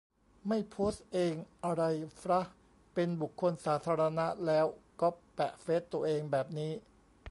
[0.47, 1.83] ไม่โพสเองอะไร
[2.21, 2.41] ฟระ?
[2.93, 4.65] เป็นบุคคลสาธารณะแล้ว
[5.01, 6.71] ก๊อปแปะเฟสตัวเองแบบนี้